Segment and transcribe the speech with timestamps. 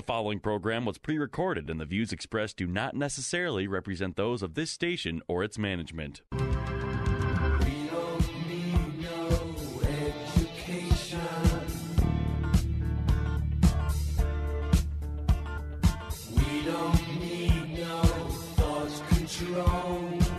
[0.00, 4.42] The following program was pre recorded, and the views expressed do not necessarily represent those
[4.42, 6.22] of this station or its management.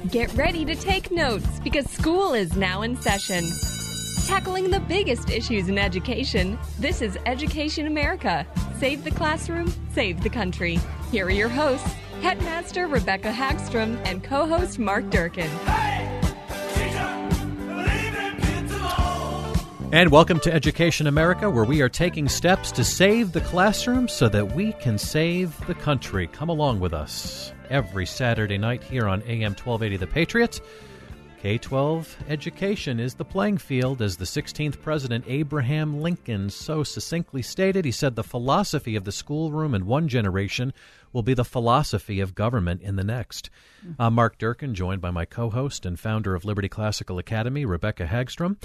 [0.10, 3.46] Get ready to take notes because school is now in session.
[4.26, 8.48] Tackling the biggest issues in education, this is Education America.
[8.82, 10.80] Save the classroom, save the country.
[11.12, 11.88] Here are your hosts,
[12.24, 15.52] Headmaster Rebecca Hagstrom and co host Mark Durkin.
[19.94, 24.28] And welcome to Education America, where we are taking steps to save the classroom so
[24.30, 26.26] that we can save the country.
[26.26, 30.60] Come along with us every Saturday night here on AM 1280 The Patriot.
[31.42, 37.42] K 12 education is the playing field, as the 16th President Abraham Lincoln so succinctly
[37.42, 37.84] stated.
[37.84, 40.72] He said, The philosophy of the schoolroom in one generation
[41.12, 43.50] will be the philosophy of government in the next.
[43.84, 44.00] Mm-hmm.
[44.00, 48.06] I'm Mark Durkin, joined by my co host and founder of Liberty Classical Academy, Rebecca
[48.06, 48.58] Hagstrom.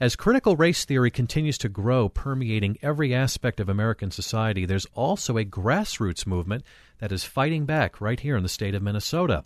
[0.00, 5.36] As critical race theory continues to grow, permeating every aspect of American society, there's also
[5.36, 6.64] a grassroots movement
[6.98, 9.44] that is fighting back right here in the state of Minnesota.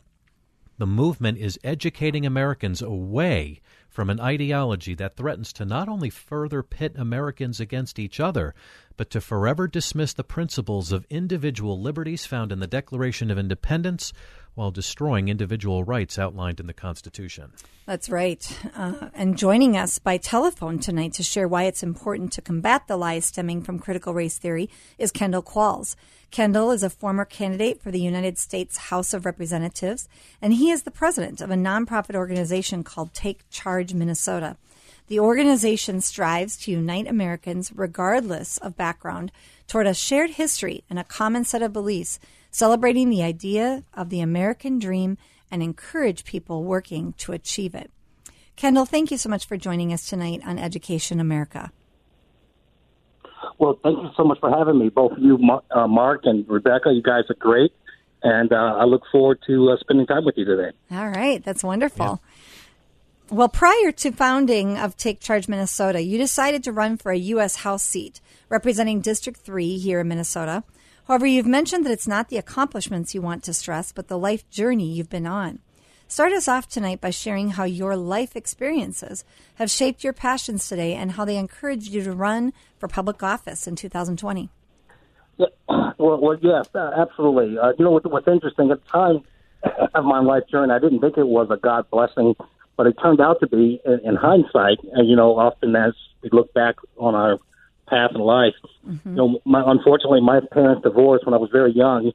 [0.78, 6.62] The movement is educating Americans away from an ideology that threatens to not only further
[6.62, 8.54] pit Americans against each other,
[8.98, 14.12] but to forever dismiss the principles of individual liberties found in the Declaration of Independence
[14.56, 17.52] while destroying individual rights outlined in the Constitution.
[17.84, 18.44] That's right.
[18.74, 22.96] Uh, and joining us by telephone tonight to share why it's important to combat the
[22.96, 24.68] lies stemming from critical race theory
[24.98, 25.94] is Kendall Qualls.
[26.30, 30.08] Kendall is a former candidate for the United States House of Representatives,
[30.42, 34.56] and he is the president of a nonprofit organization called Take Charge Minnesota.
[35.08, 39.30] The organization strives to unite Americans, regardless of background,
[39.68, 42.18] toward a shared history and a common set of beliefs,
[42.56, 45.18] celebrating the idea of the American dream
[45.50, 47.90] and encourage people working to achieve it.
[48.56, 51.70] Kendall, thank you so much for joining us tonight on Education America.
[53.58, 55.38] Well, thank you so much for having me, both you,
[55.70, 56.90] uh, Mark and Rebecca.
[56.94, 57.74] You guys are great,
[58.22, 60.74] and uh, I look forward to uh, spending time with you today.
[60.90, 62.22] All right, that's wonderful.
[63.28, 63.36] Yeah.
[63.36, 67.56] Well, prior to founding of Take Charge Minnesota, you decided to run for a U.S.
[67.56, 70.64] House seat representing District 3 here in Minnesota.
[71.06, 74.48] However, you've mentioned that it's not the accomplishments you want to stress, but the life
[74.50, 75.60] journey you've been on.
[76.08, 79.24] Start us off tonight by sharing how your life experiences
[79.56, 83.68] have shaped your passions today and how they encouraged you to run for public office
[83.68, 84.48] in 2020.
[85.36, 87.56] Yeah, well, well yes, uh, absolutely.
[87.56, 89.22] Uh, you know, what, what's interesting, at the time
[89.94, 92.34] of my life journey, I didn't think it was a God blessing,
[92.76, 96.52] but it turned out to be, in, in hindsight, you know, often as we look
[96.52, 97.38] back on our
[97.88, 98.54] path in life,
[98.86, 99.08] mm-hmm.
[99.10, 102.12] you know, my, unfortunately, my parents divorced when I was very young.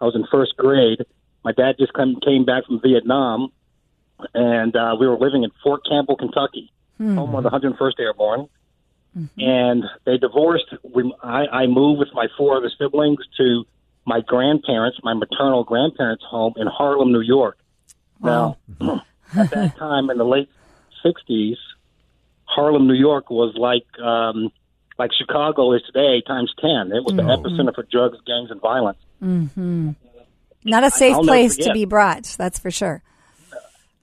[0.00, 1.04] I was in first grade
[1.44, 3.52] my dad just come, came back from Vietnam,
[4.34, 7.16] and uh, we were living in Fort Campbell, Kentucky, mm-hmm.
[7.16, 8.48] home of the 101st Airborne.
[9.16, 9.40] Mm-hmm.
[9.40, 10.72] And they divorced.
[10.82, 13.64] We, I, I moved with my four other siblings to
[14.06, 17.58] my grandparents, my maternal grandparents' home in Harlem, New York.
[18.20, 18.56] Wow.
[18.80, 19.04] Now,
[19.36, 20.48] at that time in the late
[21.04, 21.56] '60s,
[22.44, 24.50] Harlem, New York was like um,
[24.98, 26.92] like Chicago is today times ten.
[26.92, 27.26] It was mm-hmm.
[27.26, 28.98] the epicenter for drugs, gangs, and violence.
[29.22, 29.90] Mm-hmm.
[30.64, 33.02] Not a safe I'll place to be brought, that's for sure.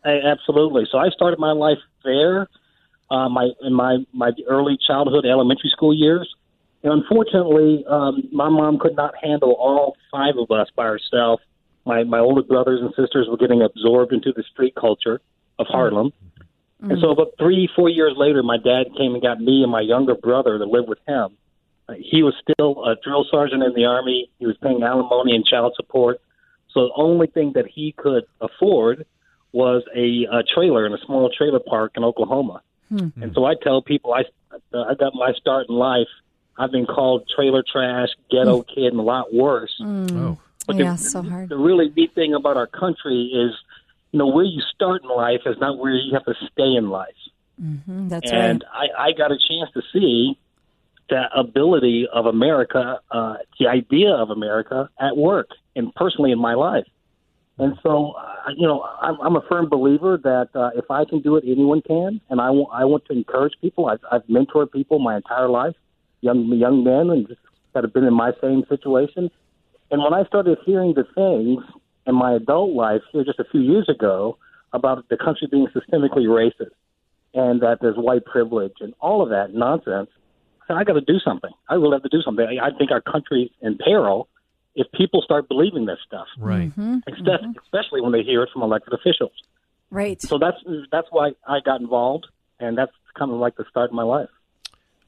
[0.06, 0.88] absolutely.
[0.92, 2.48] So I started my life there,
[3.10, 6.34] uh, my in my my early childhood, elementary school years.
[6.82, 11.42] And unfortunately, um, my mom could not handle all five of us by herself.
[11.86, 15.22] My my older brothers and sisters were getting absorbed into the street culture
[15.58, 16.08] of Harlem.
[16.08, 16.29] Mm-hmm.
[16.82, 19.82] And so, about three, four years later, my dad came and got me and my
[19.82, 21.36] younger brother to live with him.
[21.90, 24.30] Uh, he was still a drill sergeant in the army.
[24.40, 26.22] He was paying alimony and child support.
[26.72, 29.06] So the only thing that he could afford
[29.52, 32.62] was a, a trailer in a small trailer park in Oklahoma.
[32.92, 33.24] Mm-hmm.
[33.24, 34.24] And so I tell people I
[34.74, 36.08] I got my start in life.
[36.58, 38.68] I've been called trailer trash, ghetto mm.
[38.68, 39.74] kid, and a lot worse.
[39.82, 40.12] Mm.
[40.12, 40.40] Oh.
[40.68, 41.50] But yeah, the, so hard.
[41.50, 43.56] The really neat thing about our country is,
[44.12, 46.90] you know, where you start in life is not where you have to stay in
[46.90, 47.14] life.
[47.62, 48.90] Mm-hmm, that's and right.
[48.98, 50.40] I, I got a chance to see
[51.10, 56.54] the ability of America, uh, the idea of America at work and personally in my
[56.54, 56.86] life.
[57.58, 61.20] And so, uh, you know, I'm, I'm a firm believer that uh, if I can
[61.22, 62.22] do it, anyone can.
[62.30, 63.88] And I want, I want to encourage people.
[63.88, 65.76] I've, I've mentored people my entire life,
[66.22, 67.42] young young men, and just
[67.74, 69.30] that have been in my same situation.
[69.92, 71.64] And when I started hearing the things
[72.10, 74.38] in my adult life here just a few years ago
[74.74, 76.74] about the country being systemically racist
[77.34, 80.10] and that there's white privilege and all of that nonsense,
[80.68, 81.52] I I got to do something.
[81.70, 82.46] I really have to do something.
[82.46, 84.28] I, I think our country's in peril
[84.76, 86.28] if people start believing this stuff.
[86.38, 86.70] Right.
[86.70, 86.98] Mm-hmm.
[87.08, 87.60] Especially, mm-hmm.
[87.64, 89.32] especially when they hear it from elected officials.
[89.92, 90.22] Right.
[90.22, 90.58] So that's
[90.92, 92.28] that's why I got involved,
[92.60, 94.30] and that's kind of like the start of my life.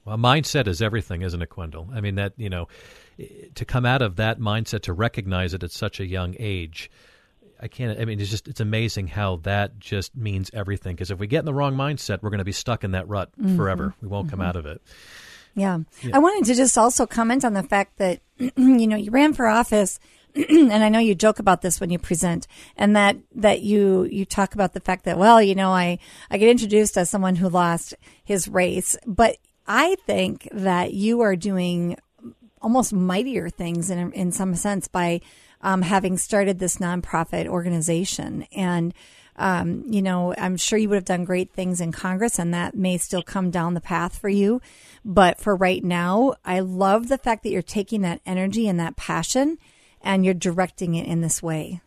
[0.05, 1.89] Well, mindset is everything, isn't it, Kendall?
[1.93, 2.67] I mean, that, you know,
[3.55, 6.89] to come out of that mindset, to recognize it at such a young age,
[7.61, 10.95] I can't, I mean, it's just, it's amazing how that just means everything.
[10.95, 13.07] Because if we get in the wrong mindset, we're going to be stuck in that
[13.07, 13.55] rut mm-hmm.
[13.55, 13.93] forever.
[14.01, 14.47] We won't come mm-hmm.
[14.47, 14.81] out of it.
[15.53, 15.79] Yeah.
[16.11, 19.45] I wanted to just also comment on the fact that, you know, you ran for
[19.45, 19.99] office.
[20.35, 24.25] and I know you joke about this when you present and that, that you, you
[24.25, 25.99] talk about the fact that, well, you know, I,
[26.31, 27.93] I get introduced as someone who lost
[28.23, 31.97] his race, but I think that you are doing
[32.61, 35.21] almost mightier things in, in some sense by,
[35.61, 38.93] um, having started this nonprofit organization and,
[39.37, 42.75] um, you know, I'm sure you would have done great things in Congress and that
[42.75, 44.61] may still come down the path for you.
[45.05, 48.97] But for right now, I love the fact that you're taking that energy and that
[48.97, 49.57] passion
[50.01, 51.81] and you're directing it in this way.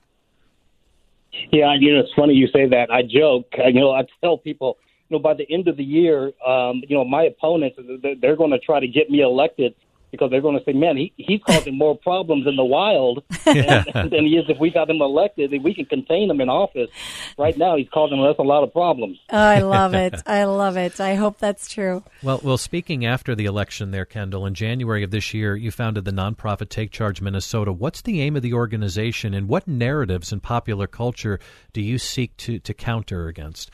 [1.50, 2.91] Yeah, you know, it's funny you say that.
[2.91, 3.47] I joke.
[3.56, 4.79] You know, I tell people,
[5.15, 8.37] you know, by the end of the year, um, you know, my opponents, they're, they're
[8.37, 9.75] going to try to get me elected
[10.11, 13.85] because they're going to say, man, he, he's causing more problems in the wild than,
[13.95, 15.53] than he is if we got him elected.
[15.53, 16.89] If we can contain him in office,
[17.37, 19.19] right now he's causing us a lot of problems.
[19.31, 20.15] Oh, I love it.
[20.27, 21.01] I love it.
[21.01, 22.05] I hope that's true.
[22.23, 26.05] Well, well, speaking after the election there, Kendall, in January of this year, you founded
[26.05, 27.73] the nonprofit Take Charge Minnesota.
[27.73, 31.41] What's the aim of the organization and what narratives in popular culture
[31.73, 33.73] do you seek to, to counter against?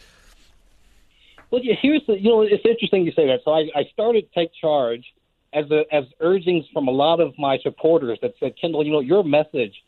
[1.50, 3.40] Well, yeah, here's the, you know, it's interesting you say that.
[3.44, 5.04] So I, I started Take Charge
[5.52, 9.00] as a, as urgings from a lot of my supporters that said, Kendall, you know,
[9.00, 9.82] your message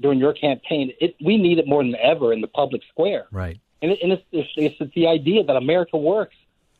[0.00, 3.26] during your campaign, it, we need it more than ever in the public square.
[3.30, 3.60] Right.
[3.80, 4.50] And, it, and it's, it's,
[4.80, 6.34] it's the idea that America works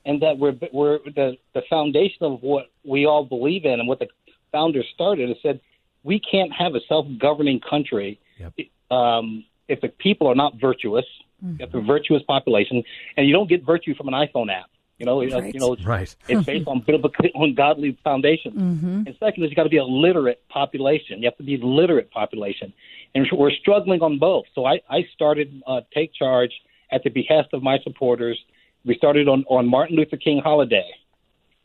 [0.04, 4.00] and that we're, we're the, the foundation of what we all believe in and what
[4.00, 4.08] the
[4.50, 5.60] founders started is said,
[6.02, 8.52] we can't have a self-governing country Yep.
[8.90, 11.06] um, if the people are not virtuous,
[11.44, 11.62] Mm-hmm.
[11.62, 12.82] if a virtuous population,
[13.16, 14.66] and you don't get virtue from an iPhone app.
[14.98, 15.52] You know, Right.
[15.52, 16.14] you know, it's, Right.
[16.28, 18.54] it's based on biblical, on godly foundations.
[18.54, 19.02] Mm-hmm.
[19.06, 21.18] And second is you got to be a literate population.
[21.20, 22.72] You have to be a literate population,
[23.14, 24.44] and we're struggling on both.
[24.54, 26.52] So I, I started uh, Take Charge
[26.92, 28.38] at the behest of my supporters.
[28.84, 30.88] We started on, on Martin Luther King holiday,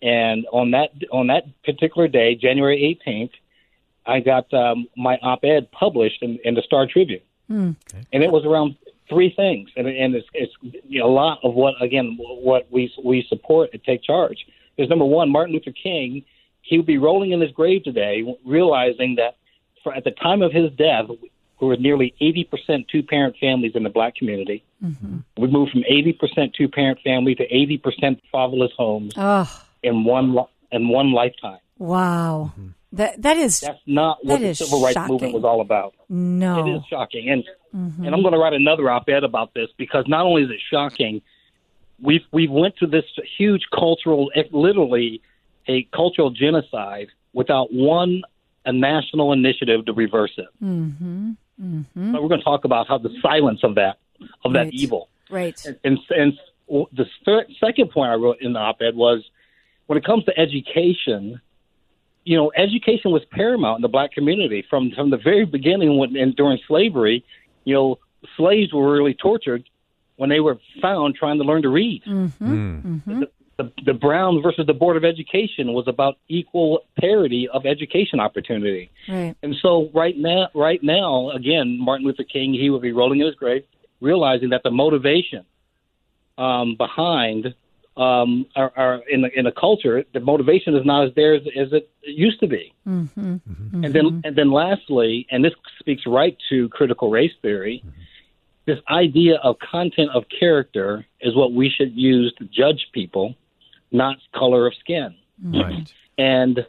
[0.01, 3.31] and on that on that particular day, January 18th,
[4.05, 7.21] I got um, my op-ed published in, in the Star Tribune,
[8.11, 8.75] and it was around
[9.09, 10.53] three things, and, and it's, it's
[10.87, 14.45] you know, a lot of what again what we we support at Take Charge
[14.77, 16.23] is number one, Martin Luther King.
[16.61, 19.37] He would be rolling in his grave today, realizing that
[19.83, 21.05] for, at the time of his death,
[21.59, 24.63] we were nearly 80% two-parent families in the black community.
[24.83, 25.17] Mm-hmm.
[25.37, 29.49] We moved from 80% two-parent family to 80% fatherless homes Oh,
[29.83, 30.35] in one
[30.71, 31.59] in one lifetime.
[31.77, 32.51] wow.
[32.53, 32.67] Mm-hmm.
[32.93, 35.13] That that is That's not what That the civil rights shocking.
[35.13, 35.93] movement was all about.
[36.09, 36.65] no.
[36.65, 40.25] It is shocking, and and I'm going to write another op-ed about this because not
[40.25, 41.21] only is it shocking,
[42.01, 43.05] we've we've went to this
[43.37, 45.21] huge cultural, eh, literally
[45.67, 48.23] a cultural genocide without one
[48.65, 50.47] a national initiative to reverse it.
[50.63, 51.31] Mm-hmm.
[51.61, 52.11] Mm-hmm.
[52.11, 53.97] But we're going to talk about how the silence of that
[54.43, 54.73] of that Right.
[54.73, 55.09] evil.
[55.29, 55.59] Right.
[55.83, 56.33] And and
[56.67, 59.23] the third, second point I wrote in the op-ed was
[59.87, 61.41] when it comes to education,
[62.23, 66.15] you know, education was paramount in the black community from from the very beginning when
[66.15, 67.23] and during slavery.
[67.65, 67.99] You know,
[68.37, 69.63] slaves were really tortured
[70.17, 72.03] when they were found trying to learn to read.
[73.19, 73.29] The,
[73.63, 78.89] the, the Brown versus the Board of Education was about equal parity of education opportunity.
[79.07, 79.35] Right.
[79.43, 83.25] And so right now, right now, again, Martin Luther King, he would be rolling in
[83.25, 83.63] his grave,
[83.99, 85.45] realizing that the motivation
[86.37, 87.53] um, behind
[87.99, 91.41] um, our, our in the in the culture, the motivation is not as there as,
[91.55, 92.73] as it used to be.
[92.87, 93.33] Mm-hmm.
[93.33, 93.83] Mm-hmm.
[93.83, 94.19] And then mm-hmm.
[94.23, 97.83] and then lastly, and this speaks right to critical race theory.
[98.65, 103.35] This idea of content of character is what we should use to judge people,
[103.91, 105.15] not color of skin.
[105.43, 105.91] Right.
[106.17, 106.65] and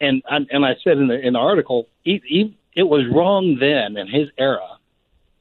[0.00, 3.96] and and I said in the in the article, he, he, it was wrong then
[3.96, 4.78] in his era,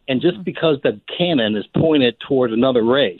[0.08, 3.20] and just because the cannon is pointed toward another race,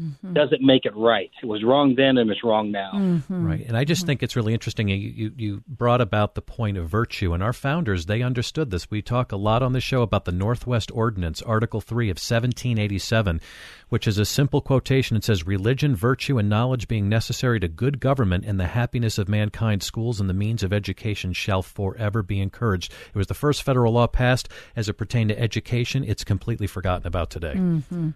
[0.00, 0.32] mm-hmm.
[0.32, 1.30] doesn't make it right.
[1.42, 2.92] It was wrong then and it's wrong now.
[2.94, 3.46] Mm-hmm.
[3.46, 3.66] Right.
[3.66, 4.06] And I just mm-hmm.
[4.06, 4.88] think it's really interesting.
[4.88, 8.90] You, you, you brought about the point of virtue, and our founders, they understood this.
[8.90, 13.40] We talk a lot on the show about the Northwest Ordinance, Article 3 of 1787,
[13.88, 15.16] which is a simple quotation.
[15.16, 19.28] It says, Religion, virtue, and knowledge being necessary to good government and the happiness of
[19.28, 22.92] mankind, schools and the means of education shall forever be encouraged.
[23.12, 26.04] It was the first federal law passed as it pertained to education.
[26.04, 27.54] It's completely forgotten about today.
[27.54, 28.10] Mm-hmm.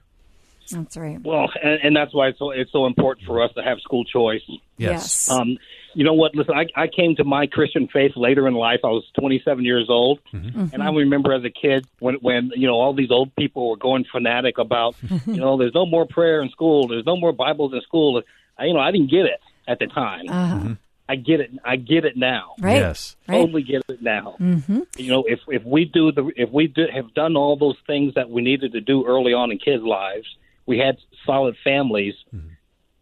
[0.70, 1.20] That's right.
[1.22, 4.04] Well, and, and, that's why it's so it's so important for us to have school
[4.04, 4.42] choice.
[4.76, 5.30] Yes.
[5.30, 5.58] Um,
[5.94, 6.34] you know what?
[6.34, 8.80] Listen, I, I came to my Christian faith later in life.
[8.84, 10.48] I was 27 years old, mm-hmm.
[10.48, 10.74] Mm-hmm.
[10.74, 13.76] and I remember as a kid when when you know all these old people were
[13.76, 17.72] going fanatic about you know there's no more prayer in school, there's no more Bibles
[17.72, 18.22] in school.
[18.58, 20.28] I, you know, I didn't get it at the time.
[20.28, 20.54] Uh-huh.
[20.56, 20.72] Mm-hmm.
[21.08, 21.50] I get it.
[21.64, 22.54] I get it now.
[22.58, 22.76] Right.
[22.76, 23.16] Yes.
[23.26, 24.36] Totally get it now.
[24.40, 24.80] Mm-hmm.
[24.96, 28.14] You know, if if we do the if we do, have done all those things
[28.14, 30.26] that we needed to do early on in kids' lives,
[30.66, 32.48] we had solid families, mm-hmm.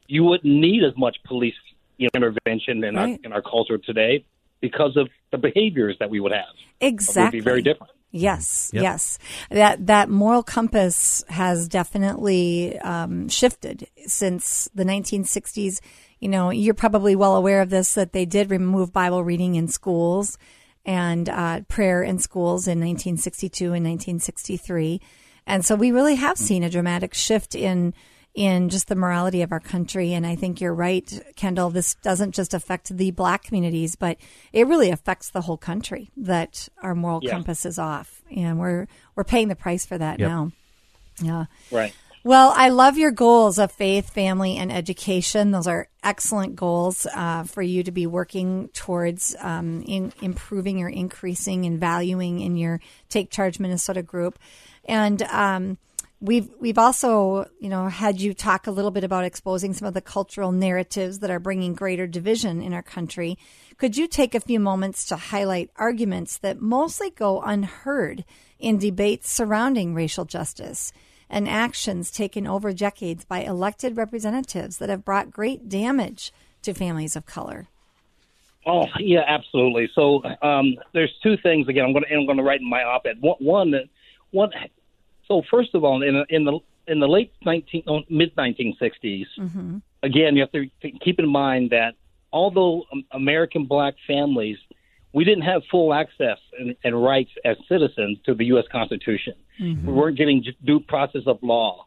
[0.06, 1.54] you wouldn't need as much police
[1.96, 3.12] you know, intervention in right.
[3.12, 4.24] our in our culture today
[4.60, 6.54] because of the behaviors that we would have.
[6.80, 7.92] Exactly, it would be very different.
[8.12, 8.82] Yes, yep.
[8.82, 9.18] yes.
[9.50, 15.80] That that moral compass has definitely um, shifted since the 1960s.
[16.20, 19.66] You know, you're probably well aware of this that they did remove Bible reading in
[19.66, 20.36] schools
[20.84, 25.00] and uh, prayer in schools in 1962 and 1963.
[25.46, 27.94] And so we really have seen a dramatic shift in
[28.34, 30.14] in just the morality of our country.
[30.14, 31.68] And I think you're right, Kendall.
[31.68, 34.16] This doesn't just affect the black communities, but
[34.52, 37.30] it really affects the whole country that our moral yeah.
[37.30, 38.22] compass is off.
[38.34, 40.28] And we're we're paying the price for that yep.
[40.28, 40.52] now.
[41.20, 41.44] Yeah.
[41.70, 41.94] Right.
[42.24, 45.50] Well, I love your goals of faith, family, and education.
[45.50, 50.88] Those are excellent goals uh, for you to be working towards um, in improving or
[50.88, 54.38] increasing and valuing in your Take Charge Minnesota group.
[54.84, 55.78] And um,
[56.20, 59.94] we've we've also you know had you talk a little bit about exposing some of
[59.94, 63.36] the cultural narratives that are bringing greater division in our country.
[63.76, 68.24] Could you take a few moments to highlight arguments that mostly go unheard
[68.58, 70.92] in debates surrounding racial justice
[71.28, 77.16] and actions taken over decades by elected representatives that have brought great damage to families
[77.16, 77.68] of color?
[78.64, 79.90] Oh yeah, absolutely.
[79.94, 81.66] So um, there's two things.
[81.66, 83.16] Again, I'm going to I'm going to write in my op-ed.
[83.20, 83.74] One,
[84.32, 84.50] one.
[85.28, 86.58] So first of all, in in the
[86.88, 89.78] in the late 19 mid 1960s, mm-hmm.
[90.02, 90.66] again, you have to
[91.00, 91.94] keep in mind that
[92.32, 94.58] although American black families,
[95.12, 98.64] we didn't have full access and, and rights as citizens to the U.S.
[98.72, 99.34] Constitution.
[99.60, 99.86] Mm-hmm.
[99.86, 101.86] We weren't getting due process of law.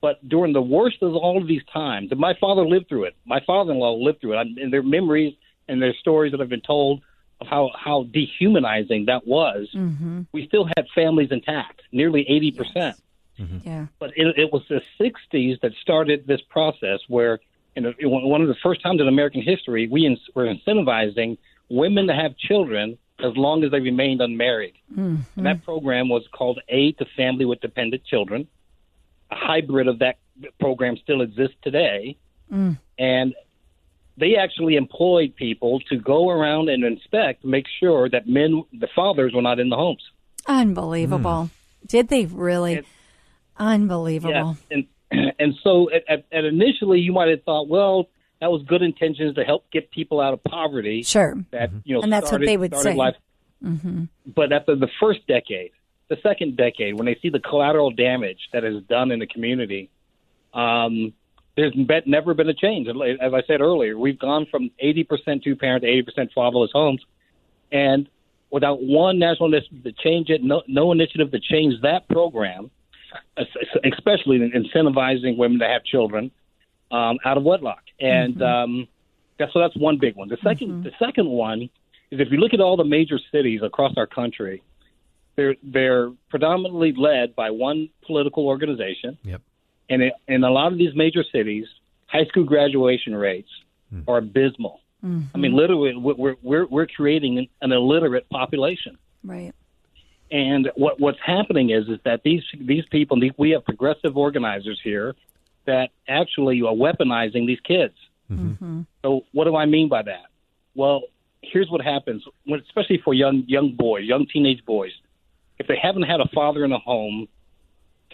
[0.00, 3.16] But during the worst of all of these times, and my father lived through it.
[3.24, 5.34] My father-in-law lived through it, and their memories
[5.66, 7.00] and their stories that have been told
[7.44, 9.68] how how dehumanizing that was.
[9.74, 10.22] Mm-hmm.
[10.32, 12.56] We still had families intact, nearly eighty yes.
[12.56, 12.96] percent.
[13.38, 13.68] Mm-hmm.
[13.68, 13.86] Yeah.
[13.98, 17.40] But it, it, was the '60s that started this process where,
[17.74, 22.06] you know, one of the first times in American history, we in, were incentivizing women
[22.06, 24.74] to have children as long as they remained unmarried.
[24.92, 25.22] Mm-hmm.
[25.36, 28.46] And that program was called Aid to Family with Dependent Children.
[29.30, 30.18] A hybrid of that
[30.60, 32.16] program still exists today.
[32.52, 32.78] Mm.
[32.98, 33.34] And
[34.16, 39.32] they actually employed people to go around and inspect make sure that men, the fathers,
[39.34, 40.02] were not in the homes.
[40.46, 41.50] Unbelievable.
[41.84, 41.88] Mm.
[41.88, 42.76] Did they really?
[42.76, 42.86] And,
[43.56, 44.56] Unbelievable.
[44.70, 44.76] Yeah,
[45.10, 48.08] and and so at, at, at initially you might have thought, well,
[48.40, 51.02] that was good intentions to help get people out of poverty.
[51.02, 51.36] Sure.
[51.52, 52.94] That you know, and that's started, what they would say.
[52.94, 53.16] Life.
[53.62, 54.04] Mm-hmm.
[54.26, 55.70] But after the first decade,
[56.08, 59.90] the second decade, when they see the collateral damage that is done in the community,
[60.52, 61.12] um,
[61.56, 61.74] there's
[62.06, 62.88] never been a change.
[62.88, 67.04] As I said earlier, we've gone from 80% two parent to 80% fatherless homes,
[67.70, 68.08] and
[68.50, 72.70] without one national initiative to change it, no, no initiative to change that program,
[73.84, 76.30] especially incentivizing women to have children
[76.90, 77.82] um, out of wedlock.
[78.00, 78.42] And mm-hmm.
[78.42, 78.88] um,
[79.38, 80.28] that's, so that's one big one.
[80.28, 80.82] The 2nd mm-hmm.
[80.82, 81.62] the second one
[82.10, 84.62] is if you look at all the major cities across our country,
[85.36, 89.18] they're they're predominantly led by one political organization.
[89.24, 89.42] Yep.
[89.88, 91.66] And it, in a lot of these major cities,
[92.06, 93.50] high school graduation rates
[93.92, 94.04] mm.
[94.08, 94.80] are abysmal.
[95.04, 95.24] Mm-hmm.
[95.34, 98.96] I mean, literally, we're we're we're creating an illiterate population.
[99.22, 99.52] Right.
[100.30, 105.14] And what what's happening is is that these these people we have progressive organizers here
[105.66, 107.94] that actually are weaponizing these kids.
[108.30, 108.82] Mm-hmm.
[109.02, 110.26] So what do I mean by that?
[110.74, 111.02] Well,
[111.42, 114.92] here's what happens, when, especially for young young boys, young teenage boys.
[115.58, 117.28] If they haven't had a father in the home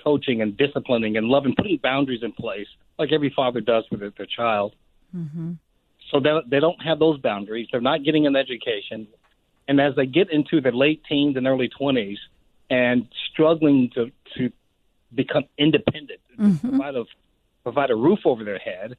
[0.02, 2.66] coaching and disciplining and loving, putting boundaries in place,
[2.98, 4.74] like every father does with their, child.
[5.16, 5.52] Mm-hmm.
[6.10, 7.68] So they, they don't have those boundaries.
[7.70, 9.08] They're not getting an education.
[9.68, 12.18] And as they get into their late teens and early 20s
[12.68, 14.50] and struggling to, to
[15.14, 16.76] become independent mm-hmm.
[16.76, 17.06] spite of
[17.62, 18.96] provide a roof over their head,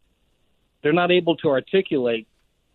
[0.82, 2.28] they're not able to articulate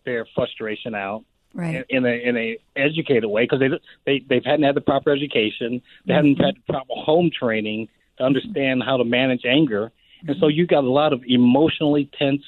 [0.04, 1.87] their frustration out Right.
[1.88, 3.71] in, in a in a educated way because they
[4.04, 7.88] they they hadn't had the proper education, they hadn't had the proper home training
[8.20, 9.92] understand how to manage anger,
[10.26, 12.42] and so you've got a lot of emotionally tense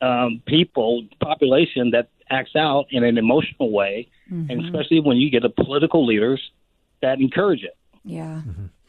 [0.00, 5.44] um, people population that acts out in an emotional way, and especially when you get
[5.44, 6.40] a political leaders
[7.02, 7.76] that encourage it.
[8.04, 8.42] Yeah.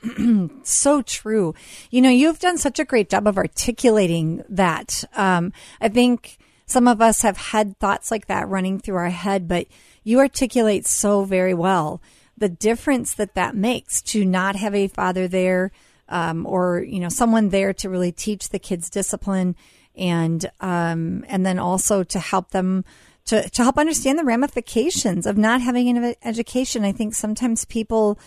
[0.64, 1.54] so true.
[1.90, 5.04] You know, you've done such a great job of articulating that.
[5.16, 9.48] Um, I think some of us have had thoughts like that running through our head,
[9.48, 9.68] but
[10.04, 12.02] you articulate so very well
[12.42, 15.72] the difference that that makes to not have a father there,
[16.10, 19.56] um, or, you know, someone there to really teach the kids discipline
[19.96, 22.84] and, um, and then also to help them
[23.24, 26.84] to, to help understand the ramifications of not having an education.
[26.84, 28.20] I think sometimes people,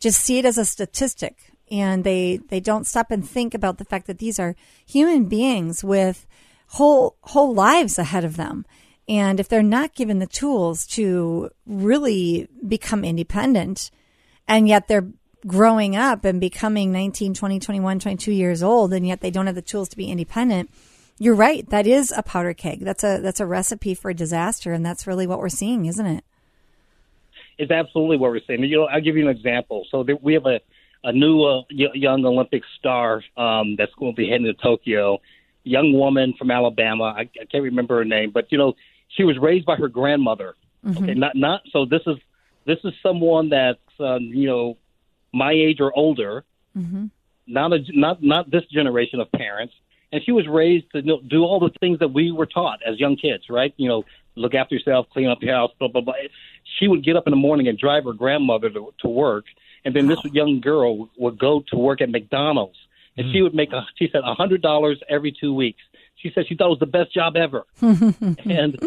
[0.00, 3.84] just see it as a statistic and they they don't stop and think about the
[3.84, 6.26] fact that these are human beings with
[6.68, 8.64] whole whole lives ahead of them
[9.10, 13.90] and if they're not given the tools to really become independent
[14.48, 15.08] and yet they're
[15.46, 19.54] growing up and becoming 19 20 21 22 years old and yet they don't have
[19.54, 20.70] the tools to be independent
[21.18, 24.86] you're right that is a powder keg that's a that's a recipe for disaster and
[24.86, 26.24] that's really what we're seeing isn't it
[27.58, 28.64] It's absolutely what we're seeing.
[28.64, 29.86] You know, I'll give you an example.
[29.90, 30.60] So there, we have a
[31.04, 35.18] a new uh, young Olympic star um, that's going to be heading to Tokyo.
[35.64, 37.04] Young woman from Alabama.
[37.04, 38.74] I, I can't remember her name, but you know,
[39.16, 40.54] she was raised by her grandmother.
[40.84, 41.04] Mm-hmm.
[41.04, 41.84] Okay, not not so.
[41.84, 42.16] This is
[42.66, 44.76] this is someone that's um, you know
[45.32, 46.44] my age or older.
[46.76, 47.06] Mm-hmm.
[47.46, 49.74] Not a not not this generation of parents.
[50.12, 52.80] And she was raised to you know, do all the things that we were taught
[52.84, 53.72] as young kids, right?
[53.76, 56.14] You know, look after yourself, clean up your house, blah blah blah.
[56.78, 59.44] She would get up in the morning and drive her grandmother to, to work,
[59.84, 62.76] and then this young girl would go to work at McDonald's,
[63.16, 63.44] and she mm.
[63.44, 65.82] would make a she said a hundred dollars every two weeks.
[66.20, 68.78] She said she thought it was the best job ever, and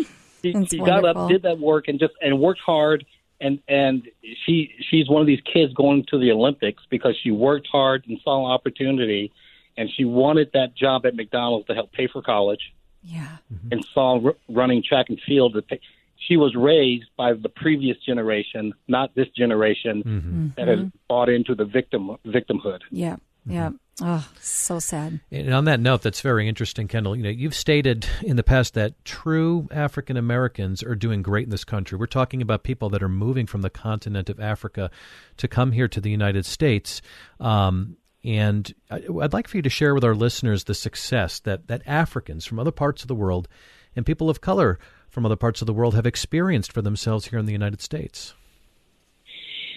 [0.41, 3.05] she, she got up, did that work, and just and worked hard.
[3.41, 4.07] And and
[4.45, 8.19] she she's one of these kids going to the Olympics because she worked hard and
[8.23, 9.31] saw an opportunity,
[9.77, 12.73] and she wanted that job at McDonald's to help pay for college.
[13.01, 13.37] Yeah.
[13.53, 13.67] Mm-hmm.
[13.71, 15.55] And saw r- running track and field.
[15.55, 15.81] to pay-
[16.15, 20.47] She was raised by the previous generation, not this generation mm-hmm.
[20.55, 20.97] that has mm-hmm.
[21.09, 22.79] bought into the victim victimhood.
[22.91, 23.69] yeah yeah
[24.01, 27.15] oh so sad And on that note, that's very interesting, Kendall.
[27.15, 31.49] You know, you've stated in the past that true African Americans are doing great in
[31.51, 31.97] this country.
[31.97, 34.89] We're talking about people that are moving from the continent of Africa
[35.37, 37.01] to come here to the United States.
[37.39, 41.67] Um, and I- I'd like for you to share with our listeners the success that,
[41.67, 43.47] that Africans from other parts of the world
[43.95, 44.79] and people of color
[45.09, 48.33] from other parts of the world have experienced for themselves here in the United States.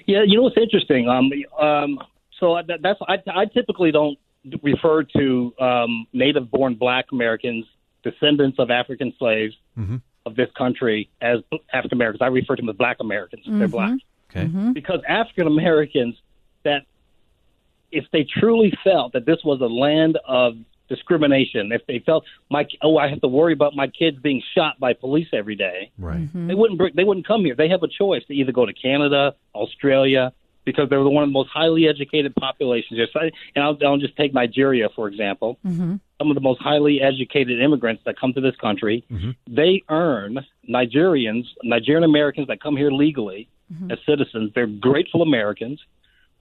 [0.06, 1.08] Yeah, you know what's interesting?
[1.08, 1.98] Um, um,
[2.40, 4.18] so that, that's I, I typically don't
[4.62, 7.64] refer to um, native-born Black Americans,
[8.02, 9.96] descendants of African slaves mm-hmm.
[10.24, 11.38] of this country, as
[11.72, 12.22] African Americans.
[12.22, 13.42] I refer to them as Black Americans.
[13.46, 13.70] They're mm-hmm.
[13.70, 13.98] Black.
[14.30, 14.46] Okay.
[14.46, 14.72] Mm-hmm.
[14.72, 16.16] because African Americans
[16.64, 16.80] that
[17.92, 20.56] if they truly felt that this was a land of
[20.88, 24.78] discrimination, if they felt my oh I have to worry about my kids being shot
[24.78, 26.28] by police every day, Right.
[26.34, 27.54] they wouldn't br- they wouldn't come here.
[27.54, 30.32] They have a choice to either go to Canada, Australia,
[30.66, 32.98] because they're one of the most highly educated populations.
[33.00, 35.58] Just and I'll, I'll just take Nigeria for example.
[36.18, 39.04] Some of the most highly educated immigrants that come to this country,
[39.46, 43.48] they earn Nigerians, Nigerian Americans that come here legally
[43.92, 44.52] as citizens.
[44.54, 45.80] They're grateful Americans.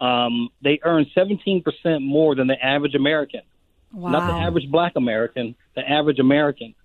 [0.02, 1.64] Um, they earn 17%
[2.06, 3.42] more than the average American.
[3.94, 6.76] wow Not the average black American, the average American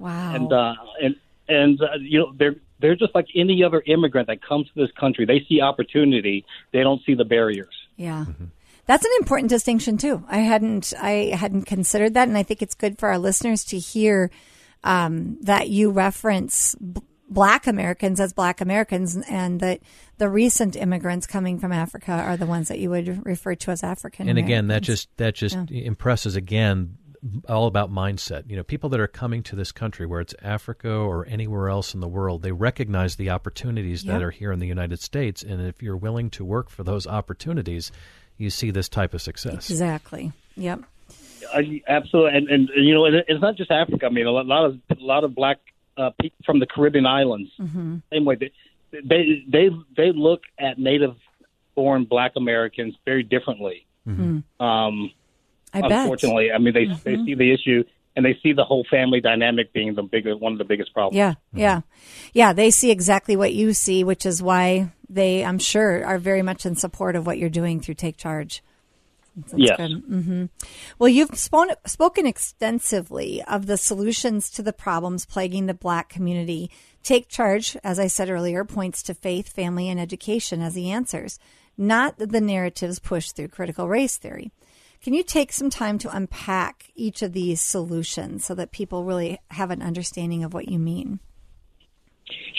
[0.00, 1.16] wow and uh, and
[1.48, 4.90] and uh, you know they're they're just like any other immigrant that comes to this
[4.98, 5.24] country.
[5.26, 6.44] They see opportunity.
[6.72, 7.74] They don't see the barriers.
[7.96, 8.24] Yeah.
[8.86, 10.24] That's an important distinction too.
[10.28, 13.78] I hadn't I hadn't considered that and I think it's good for our listeners to
[13.78, 14.30] hear
[14.82, 19.80] um, that you reference b- black Americans as black Americans and that
[20.18, 23.84] the recent immigrants coming from Africa are the ones that you would refer to as
[23.84, 26.96] African and again that just that just impresses again
[27.48, 30.90] all about mindset you know people that are coming to this country where it's africa
[30.90, 34.66] or anywhere else in the world they recognize the opportunities that are here in the
[34.66, 37.92] united states and if you're willing to work for those opportunities
[38.38, 40.32] you see this type of success Exactly.
[40.56, 40.80] Yep.
[41.54, 44.06] Uh, absolutely, and, and you know it, it's not just Africa.
[44.06, 45.58] I mean, a lot lot of a lot of black
[45.96, 47.50] uh, people from the Caribbean islands.
[48.12, 48.52] Same way they
[48.92, 51.16] they they they look at native
[51.74, 53.86] born black Americans very differently.
[54.60, 55.10] Um,
[55.72, 56.02] I bet.
[56.02, 57.84] unfortunately, I mean they they see the issue
[58.16, 61.16] and they see the whole family dynamic being the bigger one of the biggest problems.
[61.16, 61.80] Yeah, yeah,
[62.32, 62.52] yeah.
[62.52, 66.66] They see exactly what you see, which is why they, I'm sure, are very much
[66.66, 68.62] in support of what you're doing through Take Charge.
[69.36, 69.78] That's Yes.
[69.78, 70.46] hmm
[70.98, 76.70] Well, you've spon- spoken extensively of the solutions to the problems plaguing the black community.
[77.02, 81.38] Take Charge, as I said earlier, points to faith, family, and education as the answers,
[81.78, 84.50] not the narratives pushed through critical race theory.
[85.02, 89.38] Can you take some time to unpack each of these solutions so that people really
[89.50, 91.20] have an understanding of what you mean?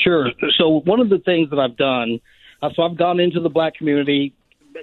[0.04, 0.32] Sure.
[0.58, 2.20] So one of the things that I've done,
[2.62, 4.34] uh, so I've gone into the black community,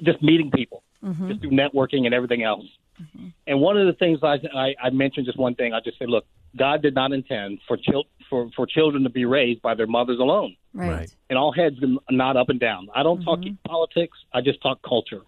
[0.04, 1.28] just meeting people, mm-hmm.
[1.28, 2.64] just through networking and everything else.
[3.02, 3.28] Mm-hmm.
[3.48, 6.08] And one of the things I, I, I mentioned, just one thing, I just said,
[6.08, 9.86] look, God did not intend for chil- for for children to be raised by their
[9.86, 10.56] mothers alone.
[10.72, 10.90] Right.
[10.90, 11.14] Right.
[11.28, 11.76] And all heads
[12.10, 12.88] nod up and down.
[12.94, 13.42] I don't mm-hmm.
[13.42, 14.18] talk politics.
[14.32, 15.22] I just talk culture.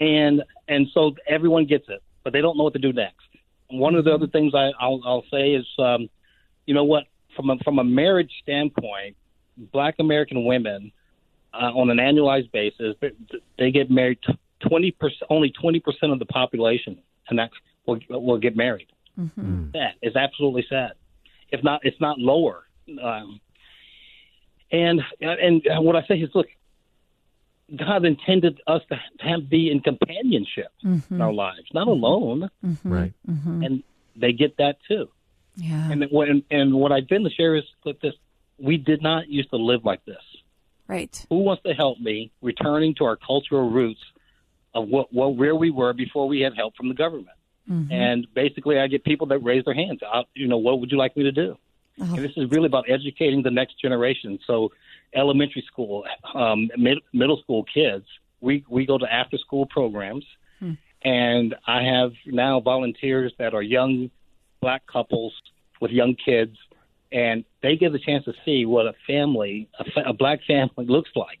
[0.00, 0.04] Mm-hmm.
[0.04, 3.26] And and so everyone gets it, but they don't know what to do next.
[3.70, 6.08] One of the other things I, I'll, I'll say is, um,
[6.66, 7.04] you know what,
[7.36, 9.16] from a, from a marriage standpoint,
[9.56, 10.92] Black American women
[11.52, 13.12] uh, on an annualized basis, they,
[13.58, 14.18] they get married.
[14.60, 17.50] Twenty percent, only twenty percent of the population, and that
[17.86, 18.86] will will get married.
[19.72, 20.92] That is absolutely sad.
[21.50, 22.64] If not, it's not lower.
[23.02, 23.40] Um,
[24.72, 26.46] and and what I say is, look,
[27.74, 31.20] God intended us to have be in companionship in mm-hmm.
[31.20, 32.92] our lives, not alone, mm-hmm.
[32.92, 33.12] Right.
[33.28, 33.62] Mm-hmm.
[33.62, 33.82] and
[34.16, 35.08] they get that too.
[35.56, 35.90] Yeah.
[35.90, 38.14] And when and what I've been to share is with this:
[38.58, 40.22] we did not used to live like this.
[40.86, 41.26] Right.
[41.30, 44.00] Who wants to help me returning to our cultural roots
[44.74, 47.36] of what, what where we were before we had help from the government?
[47.90, 50.00] And basically, I get people that raise their hands.
[50.02, 51.56] I, you know, what would you like me to do?
[52.14, 54.38] And this is really about educating the next generation.
[54.46, 54.72] So,
[55.14, 56.04] elementary school,
[56.34, 58.04] um, mid, middle school kids,
[58.40, 60.24] we we go to after school programs,
[61.04, 64.10] and I have now volunteers that are young
[64.60, 65.32] black couples
[65.80, 66.56] with young kids,
[67.12, 70.86] and they get the chance to see what a family, a, fa- a black family,
[70.86, 71.38] looks like,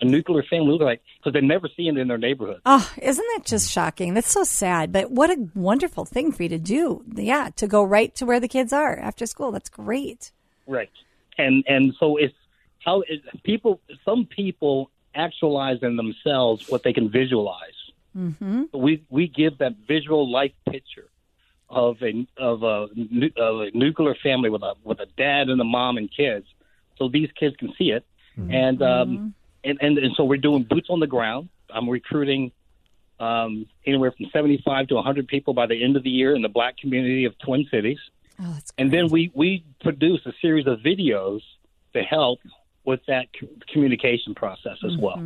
[0.00, 2.60] a nuclear family looks like, because they never see it in their neighborhood.
[2.64, 4.14] Oh, isn't that just shocking?
[4.14, 7.04] That's so sad, but what a wonderful thing for you to do.
[7.14, 9.52] Yeah, to go right to where the kids are after school.
[9.52, 10.32] That's great.
[10.66, 10.90] Right.
[11.38, 12.34] And and so it's
[12.84, 17.78] how it, people some people actualize in themselves what they can visualize.
[18.16, 18.64] Mm-hmm.
[18.72, 21.08] We we give that visual life picture
[21.68, 22.88] of a of a,
[23.36, 26.46] of a nuclear family with a with a dad and a mom and kids,
[26.96, 28.04] so these kids can see it.
[28.36, 29.34] And um
[29.64, 31.48] and, and and so we're doing boots on the ground.
[31.72, 32.52] I'm recruiting
[33.20, 36.48] um, anywhere from 75 to 100 people by the end of the year in the
[36.48, 37.98] black community of Twin Cities.
[38.40, 41.42] Oh, that's And then we, we produce a series of videos
[41.92, 42.40] to help
[42.84, 45.18] with that c- communication process as well.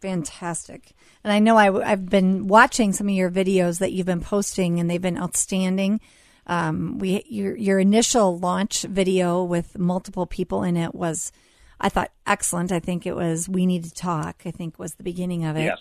[0.00, 0.92] fantastic.
[1.24, 4.78] And I know I, have been watching some of your videos that you've been posting,
[4.78, 6.00] and they've been outstanding.
[6.46, 11.32] Um, we your your initial launch video with multiple people in it was,
[11.80, 12.72] I thought excellent.
[12.72, 15.64] I think it was "We Need to Talk." I think was the beginning of it.
[15.64, 15.78] Yes.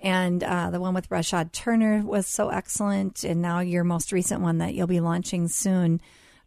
[0.00, 4.40] And uh, the one with Rashad Turner was so excellent, and now your most recent
[4.40, 6.00] one that you'll be launching soon.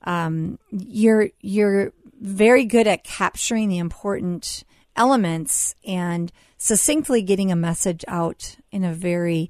[0.03, 4.63] Um, you're you're very good at capturing the important
[4.95, 9.49] elements and succinctly getting a message out in a very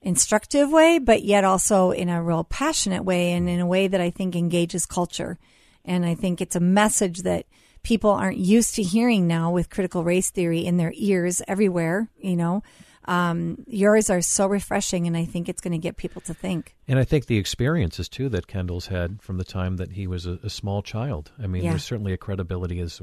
[0.00, 4.00] instructive way, but yet also in a real passionate way and in a way that
[4.00, 5.38] I think engages culture.
[5.84, 7.46] And I think it's a message that
[7.86, 12.34] people aren't used to hearing now with critical race theory in their ears everywhere, you
[12.34, 12.62] know.
[13.04, 16.74] Um, yours are so refreshing, and I think it's going to get people to think.
[16.88, 20.26] And I think the experiences too that Kendall's had from the time that he was
[20.26, 21.30] a, a small child.
[21.40, 21.70] I mean, Yeah.
[21.70, 23.00] there's certainly a credibility as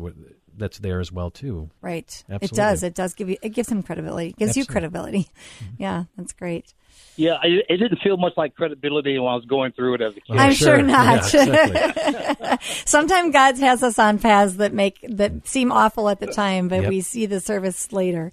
[0.58, 1.70] that's there as well too.
[1.82, 2.24] Right.
[2.30, 2.84] It does.
[2.84, 3.38] It does give you.
[3.42, 4.30] It gives him credibility.
[4.30, 4.72] It gives you Absolutely.
[4.74, 5.30] credibility.
[5.78, 6.74] Yeah, that's great.
[7.16, 10.16] Yeah, I, it didn't feel much like credibility when I was going through it as
[10.18, 10.38] a kid.
[10.38, 11.32] I'm sure not.
[11.34, 12.58] Yeah, exactly.
[12.86, 16.82] Sometimes God has us on paths that make that seem awful at the time, but
[16.84, 16.89] Yep.
[16.89, 18.32] we see the service later.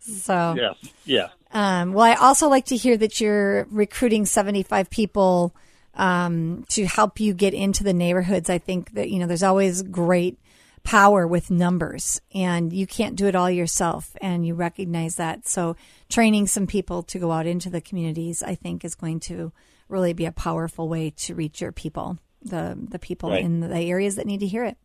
[0.00, 1.28] So, Yes, yeah.
[1.52, 5.54] um, well, I also like to hear that you're recruiting 75 people
[5.94, 8.48] um, to help you get into the neighborhoods.
[8.48, 10.38] I think that you know there's always great
[10.86, 15.48] power with numbers, and you can't do it all yourself, and you recognize that.
[15.48, 15.74] So,
[16.08, 19.52] training some people to go out into the communities, I think, is going to
[19.88, 23.44] really be a powerful way to reach your people, the the people Right.
[23.44, 24.76] in the areas that need to hear it.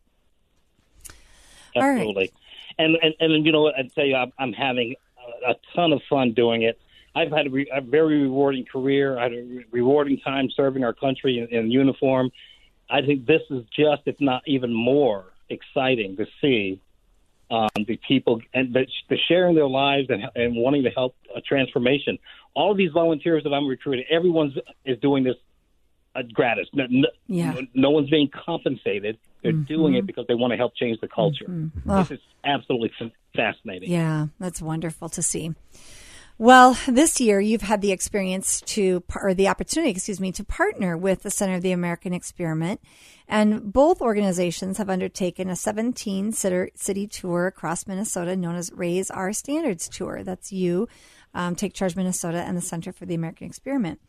[1.74, 2.00] Right.
[2.00, 2.32] Absolutely.
[2.78, 3.76] And, and and you know what?
[3.78, 4.94] I'd tell you, I'm, I'm having
[5.46, 6.80] a, a ton of fun doing it.
[7.14, 9.18] I've had a, re, a very rewarding career.
[9.18, 12.30] I had a re- rewarding time serving our country in, in uniform.
[12.90, 16.80] I think this is just, if not even more, exciting to see
[17.50, 21.40] um, the people and the, the sharing their lives and, and wanting to help a
[21.40, 22.18] transformation.
[22.54, 25.36] All of these volunteers that I'm recruiting, everyone's is doing this
[26.14, 26.68] uh, gratis.
[26.72, 27.54] No, no, Yeah.
[27.74, 29.18] no one's being compensated.
[29.42, 31.46] They're doing it because they want to help change the culture.
[31.88, 31.98] Oh.
[32.02, 32.92] This is absolutely
[33.34, 33.90] fascinating.
[33.90, 35.54] Yeah, that's wonderful to see.
[36.42, 40.96] Well, this year you've had the experience to, or the opportunity, excuse me, to partner
[40.96, 42.80] with the Center of the American Experiment.
[43.28, 49.32] And both organizations have undertaken a 17 city tour across Minnesota known as Raise Our
[49.32, 50.24] Standards Tour.
[50.24, 50.88] That's you,
[51.32, 54.00] um, Take Charge Minnesota, and the Center for the American Experiment.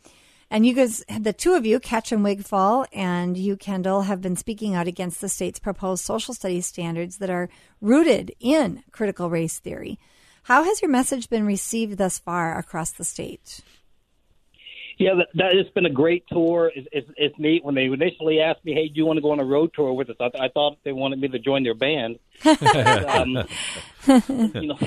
[0.49, 4.73] And you guys, the two of you, Catrin Wigfall and you, Kendall, have been speaking
[4.73, 9.99] out against the state's proposed social studies standards that are rooted in critical race theory.
[10.43, 13.61] How has your message been received thus far across the state?
[14.97, 16.71] Yeah, that, that has been a great tour.
[16.75, 17.63] It's, it's, it's neat.
[17.63, 19.91] When they initially asked me, "Hey, do you want to go on a road tour
[19.93, 22.19] with us?" I, I thought they wanted me to join their band.
[22.45, 23.43] um,
[24.07, 24.77] you know,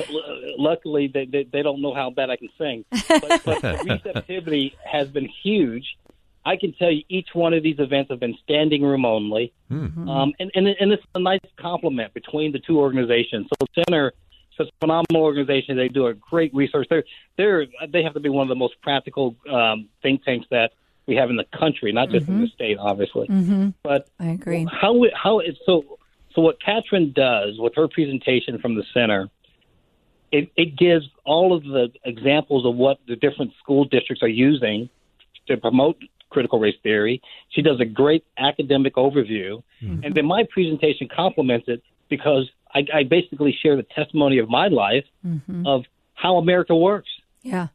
[0.59, 2.85] luckily they, they they don't know how bad I can sing.
[2.90, 5.97] But, but the receptivity has been huge.
[6.45, 10.09] I can tell you, each one of these events have been standing room only, mm-hmm.
[10.09, 13.49] um, and, and and it's a nice compliment between the two organizations.
[13.49, 14.12] So the center
[14.57, 15.77] such a phenomenal organization.
[15.77, 16.87] They do a great research.
[16.88, 17.05] They're
[17.37, 20.73] they're they have to be one of the most practical um, think tanks that
[21.07, 22.33] we have in the country, not just mm-hmm.
[22.33, 22.55] in the mm-hmm.
[22.55, 23.29] state, obviously.
[23.29, 23.69] Mm-hmm.
[23.83, 24.66] But I agree.
[24.71, 25.99] How how it's so
[26.35, 29.29] so what Catrin does with her presentation from the center,
[30.31, 34.90] it, it gives all of the examples of what the different school districts are using
[35.49, 35.97] to promote
[36.29, 37.23] critical race theory.
[37.49, 40.05] She does a great academic overview, mm-hmm.
[40.05, 44.68] and then my presentation complements it because I, I basically share the testimony of my
[44.68, 45.66] life mm-hmm.
[45.66, 47.09] of how America works.
[47.42, 47.68] Yeah.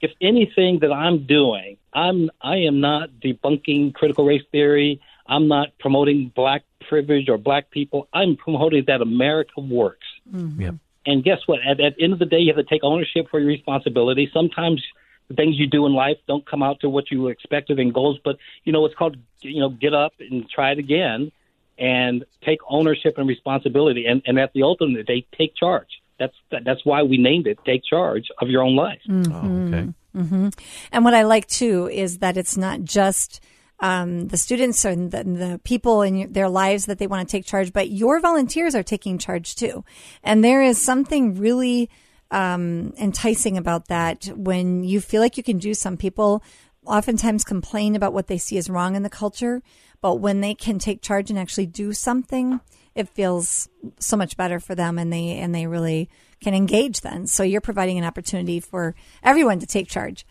[0.00, 5.00] If anything that I'm doing, I'm I am not debunking critical race theory.
[5.26, 8.08] I'm not promoting black privilege or black people.
[8.12, 10.06] I'm promoting that America works.
[10.30, 10.60] Mm-hmm.
[10.60, 10.74] Yep.
[11.06, 11.60] And guess what?
[11.66, 14.30] At, at the end of the day, you have to take ownership for your responsibility.
[14.32, 14.82] Sometimes
[15.28, 18.18] the things you do in life don't come out to what you expected in goals,
[18.22, 21.32] but you know it's called you know get up and try it again
[21.78, 24.06] and take ownership and responsibility.
[24.06, 25.88] And, and at the ultimate, they take charge.
[26.18, 26.34] That's
[26.64, 29.32] that's why we named it "Take Charge of Your Own Life." Mm-hmm.
[29.32, 29.92] Oh, okay.
[30.16, 30.48] Mm-hmm.
[30.92, 33.40] And what I like too is that it's not just
[33.80, 37.44] um, the students and the, the people in their lives that they want to take
[37.44, 39.84] charge, but your volunteers are taking charge too.
[40.22, 41.90] And there is something really
[42.30, 45.74] um, enticing about that when you feel like you can do.
[45.74, 46.42] Some people
[46.86, 49.62] oftentimes complain about what they see as wrong in the culture,
[50.04, 52.60] but when they can take charge and actually do something,
[52.94, 56.10] it feels so much better for them and they and they really
[56.42, 57.26] can engage then.
[57.26, 60.26] So you're providing an opportunity for everyone to take charge.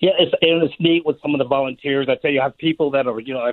[0.00, 2.06] Yeah, it's and it's neat with some of the volunteers.
[2.08, 3.52] I tell you, I have people that are you know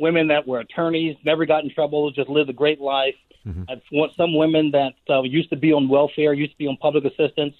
[0.00, 3.14] women that were attorneys, never got in trouble, just lived a great life.
[3.46, 3.62] Mm-hmm.
[3.68, 6.76] I've want some women that uh, used to be on welfare, used to be on
[6.76, 7.54] public assistance,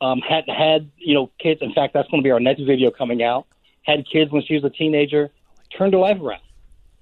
[0.00, 1.62] um, had had you know kids.
[1.62, 3.46] In fact, that's going to be our next video coming out.
[3.82, 5.30] Had kids when she was a teenager,
[5.76, 6.42] turned her life around.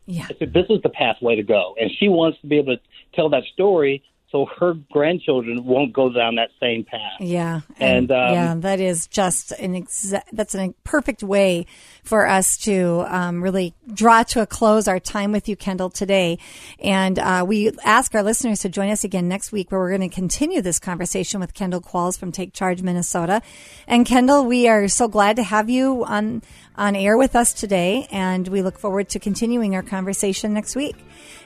[0.07, 0.27] Yeah.
[0.31, 1.75] I said, this is the pathway to go.
[1.81, 2.83] And she wants to be able to
[3.15, 7.21] tell that story so her grandchildren won't go down that same path.
[7.21, 11.67] Yeah, and, and um, yeah, that is just an exa- that's a perfect way
[12.07, 16.39] for us to um, really draw to a close our time with you, Kendall, today.
[16.79, 20.09] And uh, we ask our listeners to join us again next week, where we're going
[20.09, 23.43] to continue this conversation with Kendall Qualls from Take Charge Minnesota.
[23.89, 26.43] And Kendall, we are so glad to have you on
[26.79, 30.95] on air with us today, and we look forward to continuing our conversation next week.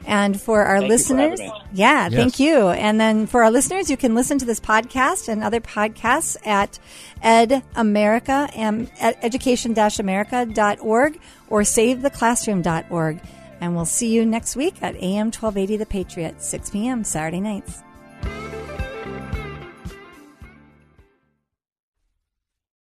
[0.04, 2.14] And for our thank listeners, for yeah, yes.
[2.14, 2.68] thank you.
[2.68, 6.78] And then for our listeners, you can listen to this podcast and other podcasts at
[7.22, 8.88] Ed America, um,
[10.50, 13.20] education-america.org or savetheclassroom.org.
[13.60, 17.04] And we'll see you next week at AM 1280 The Patriot, 6 p.m.
[17.04, 17.82] Saturday nights.